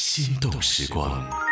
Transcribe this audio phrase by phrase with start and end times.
[0.00, 1.49] 心动时光。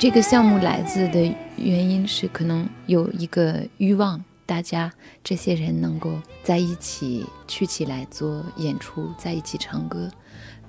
[0.00, 1.20] 这个项目来自的
[1.58, 4.90] 原因是，可能有一个欲望，大家
[5.22, 10.10] 这些人能够在一起聚起来做演出，在一起唱歌。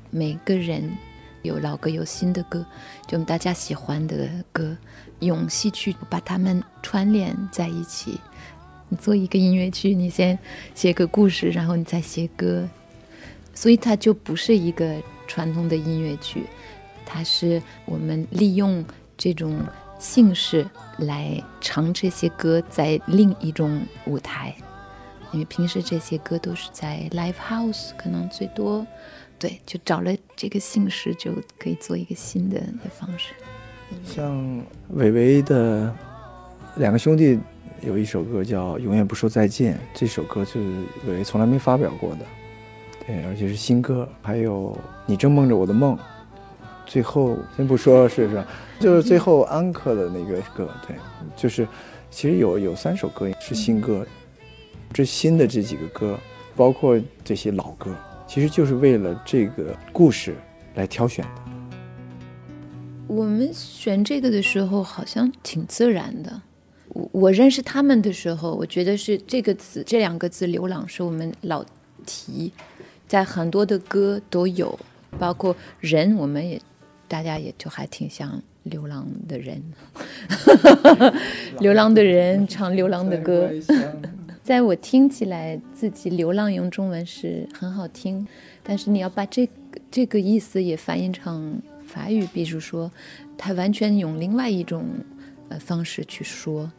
[0.10, 0.84] 每个人
[1.44, 2.66] 有老歌，有新的歌，
[3.08, 4.76] 就大家喜欢的歌，
[5.22, 8.20] 用戏曲把它们串联在一起。
[8.90, 10.38] 你做一个音乐剧，你先
[10.76, 12.68] 写个故事，然后你再写歌，
[13.54, 16.44] 所以它就不是一个传统的音乐剧，
[17.06, 18.84] 它是我们利用。
[19.22, 19.56] 这种
[20.00, 24.52] 形式来唱这些歌，在另一种舞台，
[25.32, 28.84] 因为平时这些歌都是在 live house，可能最多，
[29.38, 33.36] 对，就找了这个姓氏，就可以做一个新的方式。
[34.04, 35.94] 像韦唯的
[36.78, 37.40] 两个兄弟
[37.82, 42.26] 有一首歌叫《永远不说再见》，这首歌就是韦唯从来没发表过的，
[43.06, 44.10] 对，而且是新歌。
[44.24, 44.76] 还有
[45.06, 45.96] 你正梦着我的梦。
[46.92, 48.44] 最后先不说是是，
[48.78, 50.94] 就是最后安可的那个歌，对，
[51.38, 51.66] 就是
[52.10, 54.06] 其实有有三首歌是新歌，
[54.92, 56.20] 这新的这几个歌，
[56.54, 57.96] 包括这些老歌，
[58.28, 60.36] 其实就是为了这个故事
[60.76, 61.42] 来挑选的。
[63.08, 66.42] 我们选这个的时候好像挺自然的。
[66.90, 71.64] 我我认识他们的时候，我觉得是这个词这两个字“流浪”是我们老
[72.06, 72.52] 提，
[73.08, 74.78] 在很多的歌都有，
[75.18, 76.62] 包括人，我们也。
[77.12, 79.62] 大家也就还挺像流浪的人，
[81.60, 83.52] 流浪的人唱流浪的歌，
[84.42, 88.26] 在我听起来自己流浪用中文是很好听，
[88.64, 89.52] 但是你要把这个
[89.92, 92.90] 这个意思也翻译成法语，比如说，
[93.38, 94.86] 他完全用另外一种
[95.50, 96.72] 呃方式去说，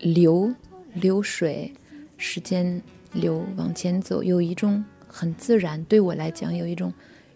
[0.00, 0.50] 流
[0.94, 1.70] 流水，
[2.16, 2.80] 时间
[3.12, 6.90] 流往前走，有一种很自然，对我来讲有一种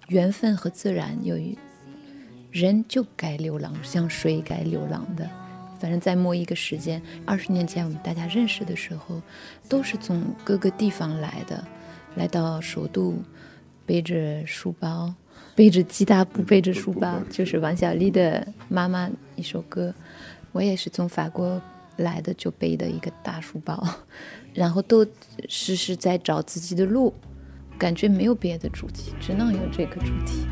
[0.08, 1.58] 缘分和自然，有一。
[2.50, 5.28] 人就该流浪，像水该流浪的。
[5.78, 9.20] 反正，在某一个时间，二十年前我们大家认识的时候，
[9.66, 11.64] 都是从各个地方来的，
[12.16, 13.16] 来到首都，
[13.86, 15.14] 背着书包，
[15.54, 19.94] 背着吉他不背着书包，就是王小利的妈妈一首歌。
[20.52, 21.62] 我也是从法国
[21.96, 23.82] 来的，就背的一个大书包，
[24.52, 25.06] 然后都
[25.48, 27.14] 时时在找自己的路，
[27.78, 30.44] 感觉没有别的主题，只能有这个主题。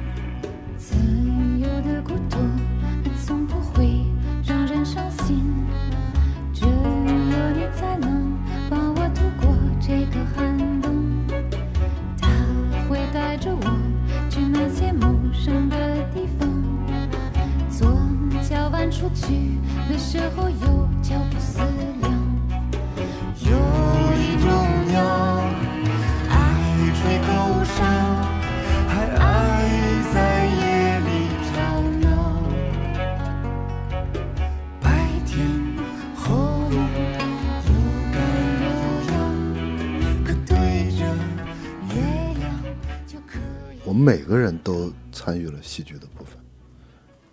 [44.08, 46.38] 每个人都参与了戏剧的部分，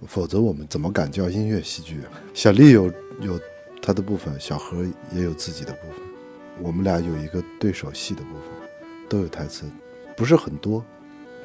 [0.06, 2.02] 否则我们怎么敢叫音乐戏剧？
[2.34, 2.92] 小丽有
[3.22, 3.40] 有
[3.82, 4.84] 她的部分，小何
[5.14, 6.02] 也有自己的部分，
[6.62, 8.70] 我们俩有一个对手戏的部分，
[9.08, 9.64] 都有台词，
[10.18, 10.84] 不是很多，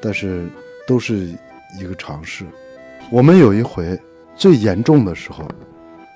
[0.01, 0.49] 但是
[0.85, 1.33] 都是
[1.79, 2.45] 一个尝试。
[3.09, 3.97] 我们有一回
[4.35, 5.47] 最严重的时候，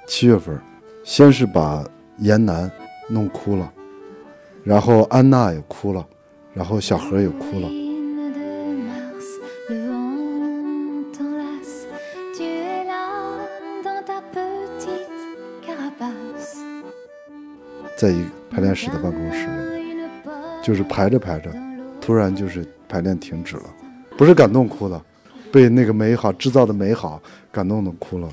[0.06, 0.60] 七月份，
[1.06, 2.70] 先是把严楠
[3.08, 3.72] 弄哭了，
[4.62, 6.06] 然后安娜也哭了，
[6.54, 7.85] 然后小何也哭了。
[17.98, 20.10] 在一排练室的办公室里面，
[20.62, 21.50] 就是排着排着，
[22.02, 23.64] 突然就是排练停止了，
[24.18, 25.04] 不是感动哭了，
[25.52, 27.22] 被那个美好制造的美好
[27.52, 28.30] 感动的哭了。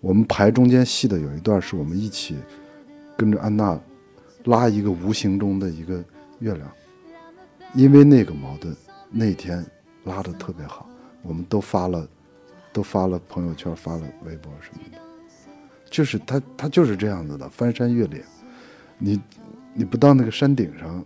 [0.00, 2.36] 我们排中间戏的有一段是我们一起
[3.16, 3.78] 跟着安娜
[4.44, 6.02] 拉一个无形中的一个
[6.38, 6.70] 月亮，
[7.74, 8.74] 因为那个矛盾，
[9.10, 9.64] 那天
[10.04, 10.88] 拉的特别好，
[11.22, 12.06] 我们都发了，
[12.72, 14.98] 都发了朋友圈，发了微博什么的，
[15.90, 18.22] 就是他他就是这样子的，翻山越岭，
[18.98, 19.20] 你
[19.74, 21.04] 你不到那个山顶上，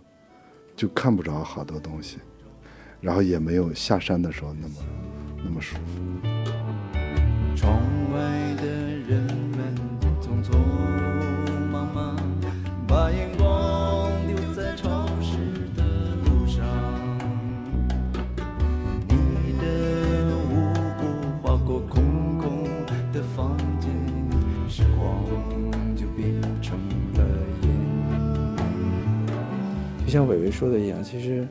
[0.75, 2.17] 就看不着好多东西，
[2.99, 4.73] 然后也没有下山的时候那么
[5.45, 5.83] 那么舒服。
[30.13, 31.47] 像伟伟说的一样，其实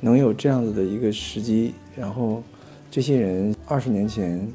[0.00, 2.40] 能有这样子的一个时机，然后
[2.92, 4.48] 这些人二十年前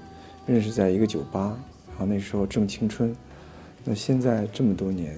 [0.47, 1.59] 认识在一个酒吧，
[1.89, 3.13] 然后那时候正青春，
[3.83, 5.13] 那现在这么多年，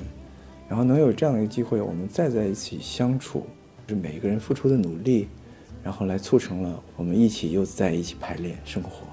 [0.67, 3.45] 然后能有这样的一个机会，我们再在一起相处，
[3.87, 5.27] 是每一个人付出的努力，
[5.83, 9.05] 然后来促成了我们一起又在一起排练生活，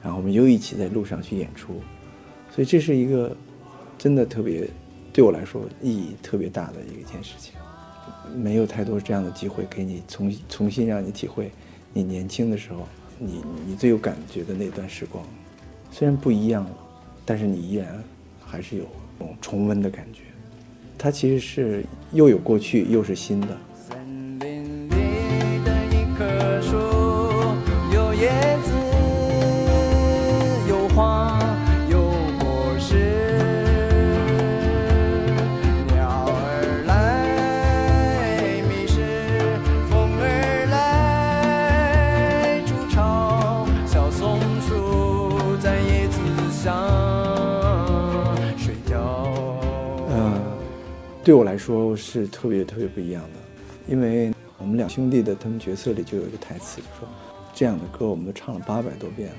[0.00, 1.74] 然后我们又一起在路上去演出，
[2.54, 3.36] 所以这是一个
[3.98, 4.70] 真的特别
[5.12, 7.54] 对我来说意义特别大的一件事情。
[8.34, 11.50] 没有太多这样的机会给你重重新让你体会
[11.92, 12.86] 你年轻的时候，
[13.18, 15.24] 你你最有感觉的那段时光。
[15.90, 16.70] 虽然不一样了，
[17.24, 18.02] 但是你依然
[18.44, 18.84] 还是有
[19.18, 20.22] 种重温的感觉。
[20.96, 23.56] 它其实是又有过去又是新的。
[51.30, 53.28] 对我来说是特别特别不一样的，
[53.86, 57.08] 因为我们两兄弟的他们角色里就有一个台词，就说
[57.54, 59.36] 这样的歌我们都唱了八百多遍了，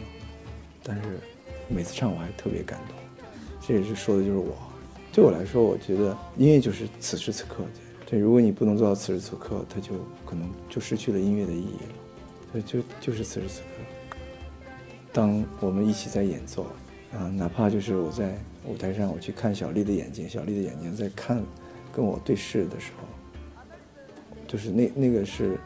[0.84, 1.20] 但是
[1.68, 2.96] 每次唱我还特别感动。
[3.60, 4.56] 这也是说的就是我。
[5.12, 7.66] 对我来说，我觉得音乐就是此时此刻。
[8.06, 9.96] 对，如果你不能做到此时此刻，它就
[10.26, 11.94] 可能就失去了音乐的意义了。
[12.54, 14.16] 对，就就是此时此刻。
[15.12, 16.68] 当我们一起在演奏，
[17.14, 21.44] 啊，哪怕就是我在舞台上，我去看小丽的眼睛，小丽的眼睛在看
[21.94, 23.08] 跟我对视的时候，
[24.48, 25.58] 就是那那个是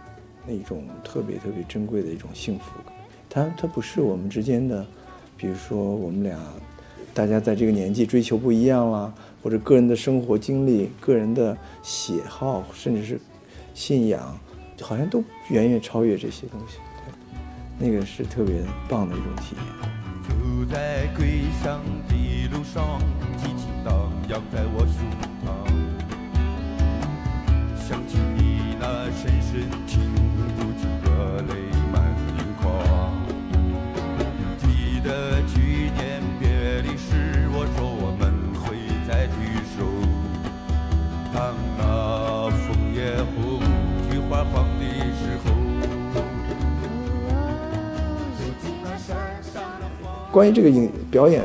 [0.45, 2.93] 那种特别特别珍贵的一种幸福感。
[3.29, 4.85] 它它不是我们之间的，
[5.35, 6.39] 比如说我们俩
[7.13, 9.13] 大家在这个年纪追求不一样啦，
[9.43, 13.19] 或者个人的生活经历、个人的喜好，甚至是
[13.73, 14.39] 信仰，
[14.81, 16.77] 好像都远远超越这些东西。
[17.05, 17.13] 对，
[17.77, 19.65] 那个是特别棒的一种体验。
[20.27, 22.99] 走在归乡的路上，
[23.37, 25.24] 激情荡漾在我胸
[29.15, 29.51] 深深
[29.87, 29.93] 情
[30.57, 31.07] 不住热
[31.47, 31.51] 泪
[31.91, 31.95] 满
[32.37, 32.63] 盈眶。
[34.59, 34.63] 记
[35.03, 35.53] 得去
[35.95, 36.43] 年别
[36.81, 38.21] 离时，我说我们
[38.61, 38.63] 会
[39.07, 39.33] 再聚
[39.75, 39.77] 首。
[41.33, 41.81] 当那
[42.51, 42.99] 枫叶
[43.33, 43.35] 红，
[44.09, 44.83] 菊花黄的
[45.15, 45.45] 时候。
[50.31, 51.43] 关于这个影表演，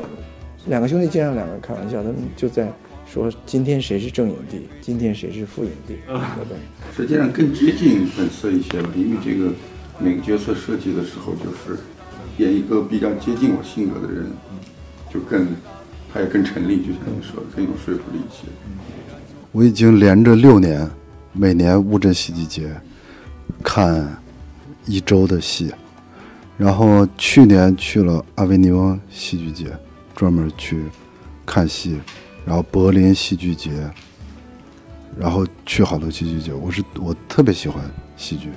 [0.66, 2.68] 两个兄弟经常两个人开玩笑，他们就在
[3.12, 6.56] 说今天谁是正影帝，今天谁是副影帝，对不对？
[6.96, 9.52] 实际上更接近本色一些吧，因为这个
[9.98, 11.80] 每个角色设计的时候，就是
[12.38, 14.26] 演一个比较接近我性格的人，
[15.12, 15.48] 就更
[16.14, 18.46] 他也更成立，就像你说的，更有说服力一些。
[19.50, 20.88] 我已经连着六年，
[21.32, 22.80] 每年乌镇戏剧节
[23.64, 24.22] 看
[24.86, 25.72] 一周的戏，
[26.56, 29.66] 然后去年去了阿维尼翁戏剧节，
[30.14, 30.84] 专门去
[31.44, 31.98] 看戏，
[32.44, 33.70] 然后柏林戏剧节，
[35.18, 36.52] 然后去好多戏剧节。
[36.52, 37.82] 我是我特别喜欢
[38.16, 38.50] 戏剧，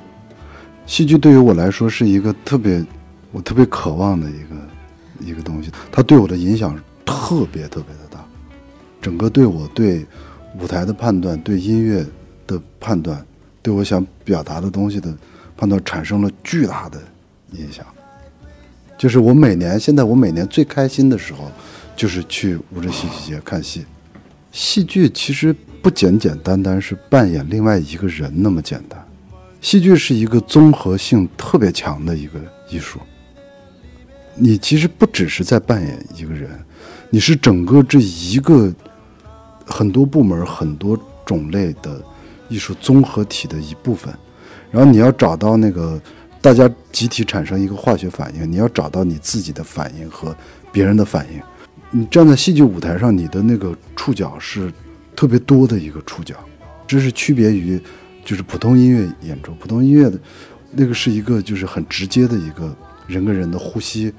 [0.85, 2.83] 戏剧对于我来说是一个特别
[3.31, 8.23] 我特别渴望的一个一个东西，它对我的影响特别特别的大，
[9.01, 10.05] 整个对我对
[10.59, 12.05] 舞台的判断，对音乐
[12.47, 13.23] 的判断，
[13.61, 15.13] 对我想表达的东西的
[15.57, 17.01] 判断产生了巨大的
[17.51, 17.85] 影响。
[18.97, 21.51] 就是我每年，现在我每年最开心的时候，
[21.95, 23.85] 就是去乌镇戏剧节看戏。
[24.51, 29.03] 戏剧其实不简简单单是扮演另外一个人那么简单，
[29.61, 32.99] 戏剧是一个综合性特别强的一个艺术。
[34.35, 36.49] 你其实不只是在扮演一个人，
[37.09, 38.73] 你是整个这一个
[39.65, 42.01] 很多部门、很多种类的
[42.49, 44.13] 艺术综合体的一部分。
[44.71, 46.01] 然后你要找到那个
[46.41, 50.35] 大家集体产生一个化学反应，你要找到你自己的反应和
[50.71, 51.39] 别人的反应。
[51.95, 54.73] 你站在戏剧舞台上，你的那个触角是
[55.15, 56.35] 特别多的一个触角，
[56.87, 57.79] 这是区别于
[58.25, 60.19] 就是普通音乐演出，普通音乐的
[60.71, 64.11] 那个是一个就是很直接的一个人跟人的呼吸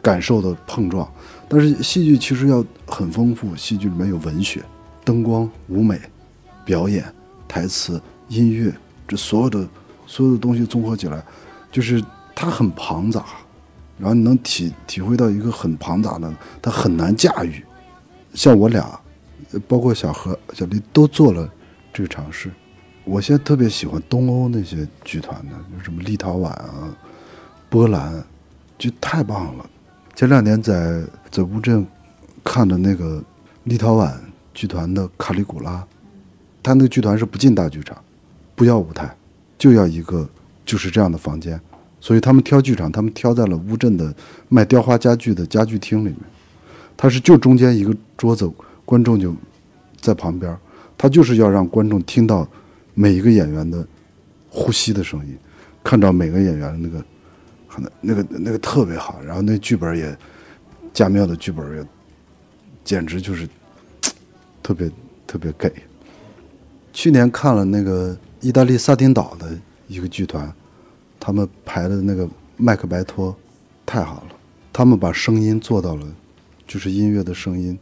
[0.00, 1.12] 感受的碰撞，
[1.48, 4.62] 但是戏剧其实要很丰富，戏剧里面有文学、
[5.04, 6.00] 灯光、舞美、
[6.64, 7.04] 表演、
[7.48, 8.72] 台词、音乐，
[9.08, 9.68] 这所有的
[10.06, 11.20] 所有的东西综合起来，
[11.72, 12.00] 就是
[12.32, 13.24] 它很庞杂，
[13.98, 17.64] 然后你能体体会到一个很庞杂的，它很难驾驭。
[18.34, 18.98] 像我俩，
[19.66, 21.50] 包括小何、小丽都做了
[21.92, 22.50] 这个尝试。
[23.04, 26.94] 我现在特别喜欢东欧那些剧团的，就什么立陶宛啊、
[27.70, 28.22] 波兰，
[28.76, 29.68] 就太棒了。
[30.14, 31.86] 前两年在在乌镇
[32.44, 33.22] 看的那个
[33.64, 34.12] 立陶宛
[34.52, 35.82] 剧团的卡里古拉，
[36.62, 37.96] 他那个剧团是不进大剧场，
[38.54, 39.16] 不要舞台，
[39.56, 40.28] 就要一个
[40.66, 41.58] 就是这样的房间，
[42.00, 44.14] 所以他们挑剧场，他们挑在了乌镇的
[44.48, 46.18] 卖雕花家具的家具厅里面。
[46.96, 48.50] 他是就中间一个桌子，
[48.84, 49.34] 观众就
[50.00, 50.56] 在旁边，
[50.96, 52.48] 他就是要让观众听到
[52.94, 53.86] 每一个演员的
[54.48, 55.38] 呼吸的声音，
[55.84, 57.04] 看到每个演员的那个
[57.68, 60.16] 很那个那个特别好，然后那剧本也
[60.92, 61.86] 加缪的剧本也
[62.82, 63.48] 简直就是
[64.62, 64.90] 特别
[65.26, 65.72] 特别给。
[66.92, 70.52] 去年看了那个意大利萨丁岛的一个剧团，
[71.28, 72.24] 他们排的那个
[72.56, 73.30] 《麦克白托》
[73.84, 74.28] 太好了，
[74.72, 76.06] 他们把声音做到了，
[76.66, 77.78] 就是音乐的声音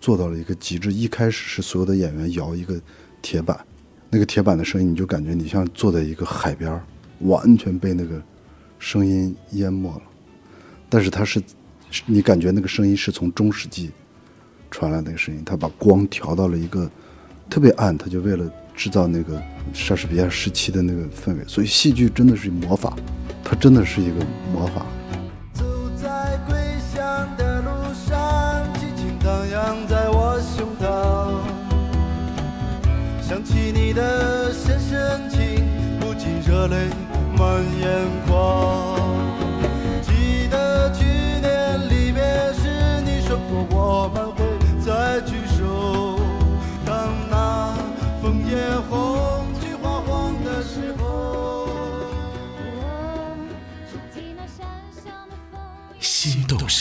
[0.00, 0.92] 做到了一个极致。
[0.92, 2.74] 一开始是所有的演员摇一个
[3.22, 3.64] 铁板，
[4.10, 6.82] 那个铁板的声音，你就感觉你像坐在一个海边，
[7.20, 8.20] 完全被那个
[8.80, 10.02] 声音淹没了。
[10.88, 11.40] 但是它是，
[12.04, 13.92] 你感觉那个声音是从中世纪
[14.72, 16.90] 传来的那个声音，他把光调到了一个
[17.52, 19.38] 特别暗，他就为了制造那个
[19.74, 21.44] 莎士比亚时期的那个氛围。
[21.46, 22.96] 所以戏剧真的是魔法，
[23.44, 24.86] 它真的是一个魔法。
[33.94, 35.38] 的深深情，
[36.00, 36.88] 不禁热泪
[37.36, 37.86] 满眼
[38.26, 39.21] 眶。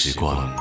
[0.04, 0.61] 时光。